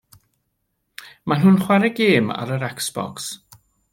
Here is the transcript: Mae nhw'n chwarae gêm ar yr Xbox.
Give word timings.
Mae 1.31 1.43
nhw'n 1.43 1.59
chwarae 1.67 1.93
gêm 2.01 2.33
ar 2.39 2.57
yr 2.57 2.67
Xbox. 2.87 3.31